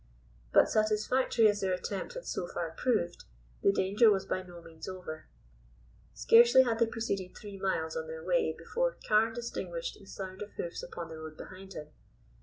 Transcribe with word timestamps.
But 0.51 0.67
satisfactory 0.67 1.47
as 1.47 1.61
their 1.61 1.73
attempt 1.73 2.15
had 2.15 2.25
so 2.25 2.47
far 2.47 2.71
proved, 2.71 3.25
the 3.61 3.71
danger 3.71 4.09
was 4.09 4.25
by 4.25 4.41
no 4.41 4.59
means 4.59 4.87
over. 4.89 5.27
Scarcely 6.15 6.63
had 6.63 6.79
they 6.79 6.87
proceeded 6.87 7.37
three 7.37 7.59
miles 7.59 7.95
on 7.95 8.07
their 8.07 8.23
way 8.25 8.51
before 8.57 8.97
Carne 9.07 9.33
distinguished 9.35 9.99
the 9.99 10.07
sound 10.07 10.41
of 10.41 10.53
hoofs 10.53 10.81
upon 10.81 11.09
the 11.09 11.19
road 11.19 11.37
behind 11.37 11.73
him. 11.73 11.89